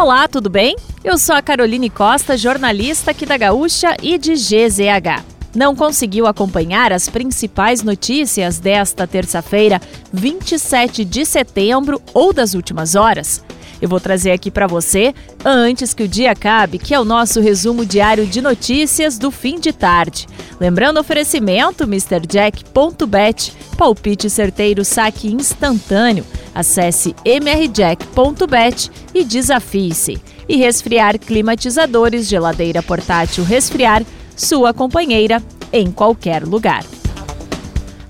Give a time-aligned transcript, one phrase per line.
[0.00, 0.76] Olá, tudo bem?
[1.04, 5.22] Eu sou a Caroline Costa, jornalista aqui da Gaúcha e de GZH.
[5.54, 9.78] Não conseguiu acompanhar as principais notícias desta terça-feira,
[10.10, 13.44] 27 de setembro ou das últimas horas?
[13.80, 17.40] Eu vou trazer aqui para você, antes que o dia acabe, que é o nosso
[17.40, 20.26] resumo diário de notícias do fim de tarde.
[20.60, 26.24] Lembrando o oferecimento MrJack.bet, palpite certeiro, saque instantâneo.
[26.54, 30.20] Acesse mrjack.bet e desafie-se.
[30.48, 34.02] E resfriar climatizadores, geladeira portátil resfriar,
[34.36, 35.42] sua companheira
[35.72, 36.84] em qualquer lugar.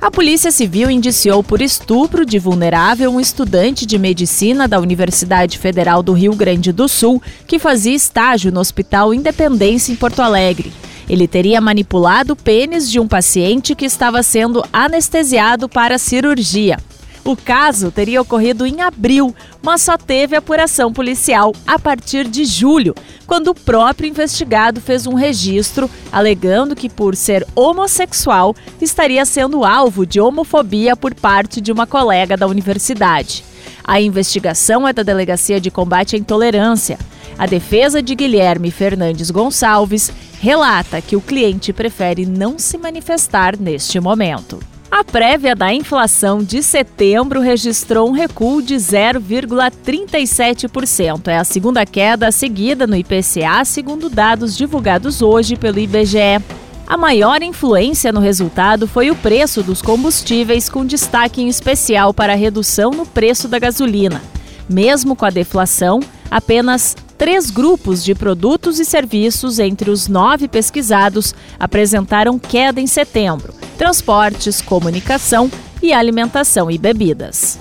[0.00, 6.02] A Polícia Civil indiciou por estupro de vulnerável um estudante de medicina da Universidade Federal
[6.02, 10.72] do Rio Grande do Sul que fazia estágio no Hospital Independência em Porto Alegre.
[11.06, 16.78] Ele teria manipulado o pênis de um paciente que estava sendo anestesiado para cirurgia.
[17.24, 22.94] O caso teria ocorrido em abril, mas só teve apuração policial a partir de julho,
[23.26, 30.06] quando o próprio investigado fez um registro alegando que, por ser homossexual, estaria sendo alvo
[30.06, 33.44] de homofobia por parte de uma colega da universidade.
[33.84, 36.98] A investigação é da Delegacia de Combate à Intolerância.
[37.38, 44.00] A defesa de Guilherme Fernandes Gonçalves relata que o cliente prefere não se manifestar neste
[44.00, 44.58] momento.
[44.90, 51.28] A prévia da inflação de setembro registrou um recuo de 0,37%.
[51.28, 56.42] É a segunda queda seguida no IPCA, segundo dados divulgados hoje pelo IBGE.
[56.88, 62.32] A maior influência no resultado foi o preço dos combustíveis, com destaque em especial para
[62.32, 64.20] a redução no preço da gasolina.
[64.68, 71.32] Mesmo com a deflação, apenas três grupos de produtos e serviços entre os nove pesquisados
[71.60, 75.50] apresentaram queda em setembro transportes, comunicação
[75.82, 77.58] e alimentação e bebidas.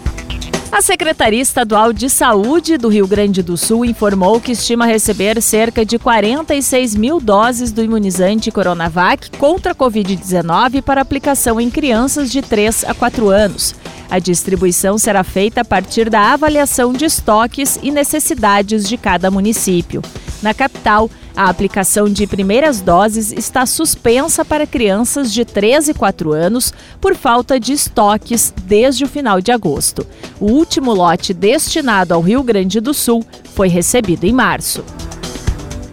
[0.70, 5.86] A Secretaria Estadual de Saúde do Rio Grande do Sul informou que estima receber cerca
[5.86, 12.42] de 46 mil doses do imunizante Coronavac contra a Covid-19 para aplicação em crianças de
[12.42, 13.74] 3 a 4 anos.
[14.12, 20.02] A distribuição será feita a partir da avaliação de estoques e necessidades de cada município.
[20.42, 21.10] Na capital,
[21.40, 27.16] a aplicação de primeiras doses está suspensa para crianças de 13 e 4 anos por
[27.16, 30.06] falta de estoques desde o final de agosto.
[30.38, 34.84] O último lote destinado ao Rio Grande do Sul foi recebido em março.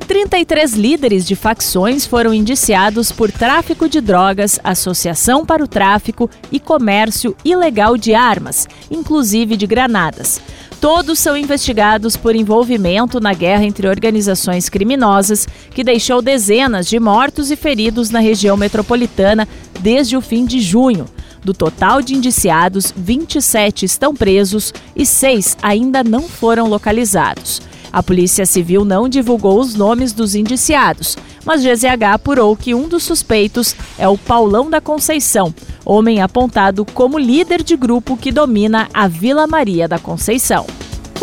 [0.08, 6.58] 33 líderes de facções foram indiciados por tráfico de drogas, associação para o tráfico e
[6.58, 10.40] comércio ilegal de armas, inclusive de granadas.
[10.86, 17.50] Todos são investigados por envolvimento na guerra entre organizações criminosas que deixou dezenas de mortos
[17.50, 19.48] e feridos na região metropolitana
[19.80, 21.06] desde o fim de junho.
[21.42, 27.60] Do total de indiciados, 27 estão presos e seis ainda não foram localizados.
[27.92, 33.02] A Polícia Civil não divulgou os nomes dos indiciados, mas GZH apurou que um dos
[33.02, 35.52] suspeitos é o Paulão da Conceição,
[35.84, 40.64] homem apontado como líder de grupo que domina a Vila Maria da Conceição.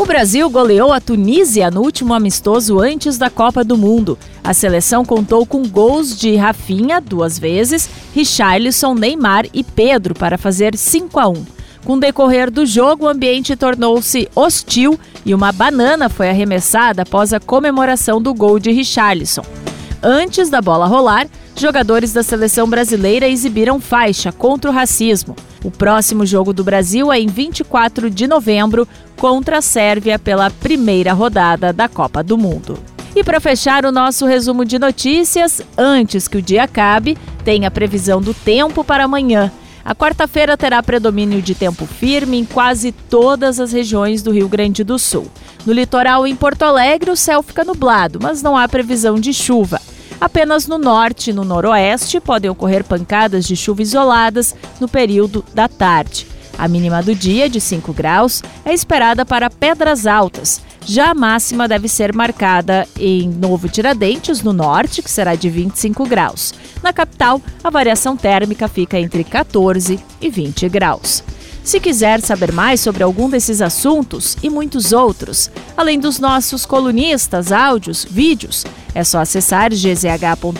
[0.03, 4.19] O Brasil goleou a Tunísia no último amistoso antes da Copa do Mundo.
[4.43, 10.75] A seleção contou com gols de Rafinha duas vezes, Richarlison, Neymar e Pedro para fazer
[10.75, 11.45] 5 a 1.
[11.85, 17.31] Com o decorrer do jogo, o ambiente tornou-se hostil e uma banana foi arremessada após
[17.31, 19.62] a comemoração do gol de Richarlison.
[20.05, 25.33] Antes da bola rolar, jogadores da seleção brasileira exibiram faixa contra o racismo.
[25.63, 31.13] O próximo jogo do Brasil é em 24 de novembro contra a Sérvia pela primeira
[31.13, 32.77] rodada da Copa do Mundo.
[33.15, 37.71] E para fechar o nosso resumo de notícias, antes que o dia acabe, tem a
[37.71, 39.49] previsão do tempo para amanhã.
[39.85, 44.83] A quarta-feira terá predomínio de tempo firme em quase todas as regiões do Rio Grande
[44.83, 45.27] do Sul.
[45.65, 49.79] No litoral em Porto Alegre, o céu fica nublado, mas não há previsão de chuva.
[50.23, 55.67] Apenas no norte e no noroeste podem ocorrer pancadas de chuva isoladas no período da
[55.67, 56.25] tarde.
[56.57, 60.61] A mínima do dia, de 5 graus, é esperada para Pedras Altas.
[60.85, 66.05] Já a máxima deve ser marcada em Novo Tiradentes, no norte, que será de 25
[66.05, 66.53] graus.
[66.81, 71.21] Na capital, a variação térmica fica entre 14 e 20 graus.
[71.65, 77.51] Se quiser saber mais sobre algum desses assuntos e muitos outros, além dos nossos colunistas,
[77.53, 80.59] áudios, vídeos, é só acessar gzh.com.br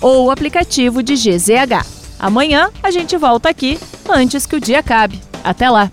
[0.00, 1.86] ou o aplicativo de GZH.
[2.18, 3.78] Amanhã a gente volta aqui
[4.08, 5.20] antes que o dia acabe.
[5.42, 5.90] Até lá!